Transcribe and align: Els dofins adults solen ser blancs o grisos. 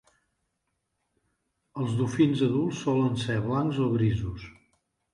Els 1.85 1.95
dofins 2.01 2.43
adults 2.49 2.83
solen 2.89 3.23
ser 3.29 3.39
blancs 3.49 3.87
o 3.89 3.95
grisos. 3.97 4.53